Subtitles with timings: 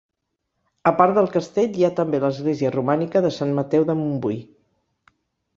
[0.91, 4.45] A part del castell, hi ha també l'església romànica de Sant Mateu de Montbui.